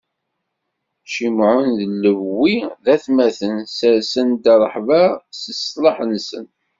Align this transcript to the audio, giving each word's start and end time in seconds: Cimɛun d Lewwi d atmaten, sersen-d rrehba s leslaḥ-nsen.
Cimɛun 1.11 1.67
d 1.77 1.79
Lewwi 2.03 2.57
d 2.83 2.85
atmaten, 2.95 3.55
sersen-d 3.77 4.45
rrehba 4.61 5.03
s 5.39 5.41
leslaḥ-nsen. 5.51 6.45